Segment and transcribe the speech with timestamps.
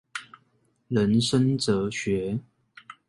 [0.87, 2.39] 人生哲學